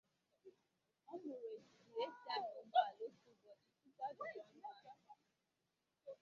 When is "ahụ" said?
5.11-5.21